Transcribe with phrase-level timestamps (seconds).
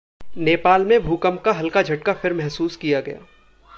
[0.37, 3.19] नेपाल में भूकंप का हल्का झटका फिर महसूस किया गया